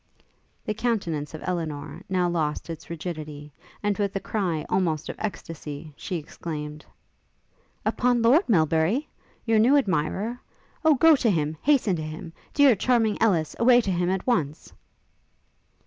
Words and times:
The 0.65 0.73
countenance 0.73 1.35
of 1.35 1.43
Elinor 1.45 2.01
now 2.09 2.27
lost 2.27 2.71
its 2.71 2.89
rigidity, 2.89 3.53
and 3.83 3.95
with 3.99 4.15
a 4.15 4.19
cry 4.19 4.65
almost 4.67 5.09
of 5.09 5.15
extacy, 5.19 5.93
she 5.95 6.15
exclaimed, 6.15 6.83
'Upon 7.85 8.23
Lord 8.23 8.49
Melbury? 8.49 9.07
your 9.45 9.59
new 9.59 9.77
admirer? 9.77 10.39
O 10.83 10.95
go 10.95 11.15
to 11.17 11.29
him! 11.29 11.55
hasten 11.61 11.97
to 11.97 12.01
him! 12.01 12.33
dear, 12.55 12.75
charming 12.75 13.21
Ellis, 13.21 13.55
away 13.59 13.79
to 13.81 13.91
him 13.91 14.09
at 14.09 14.25
once! 14.25 14.73